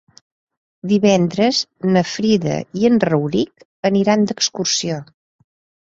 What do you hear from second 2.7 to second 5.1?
i en Rauric aniran d'excursió.